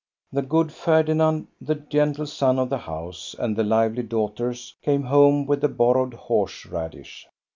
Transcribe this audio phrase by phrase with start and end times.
[0.33, 5.45] The good Ferdinand, the gentle son of the house, and the lively daughters came home
[5.45, 7.27] with the bor rowed horse radish.